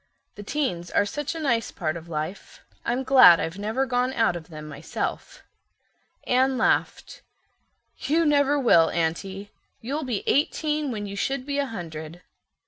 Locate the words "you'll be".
9.79-10.23